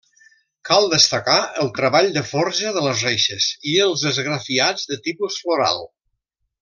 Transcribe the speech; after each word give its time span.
Cal 0.67 0.87
destacar 0.93 1.35
el 1.63 1.69
treball 1.75 2.09
de 2.15 2.23
forja 2.29 2.71
de 2.79 2.83
les 2.85 3.03
reixes 3.09 3.51
i 3.73 3.75
els 3.85 4.07
esgrafiats 4.13 4.89
de 4.93 4.99
tipus 5.11 5.39
floral. 5.45 5.85